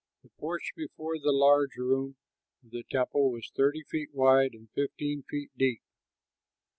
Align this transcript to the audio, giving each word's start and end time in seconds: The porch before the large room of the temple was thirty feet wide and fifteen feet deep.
The 0.23 0.29
porch 0.39 0.71
before 0.75 1.19
the 1.19 1.31
large 1.31 1.75
room 1.75 2.15
of 2.63 2.71
the 2.71 2.81
temple 2.89 3.29
was 3.31 3.51
thirty 3.55 3.83
feet 3.83 4.09
wide 4.15 4.55
and 4.55 4.67
fifteen 4.71 5.21
feet 5.29 5.51
deep. 5.55 5.83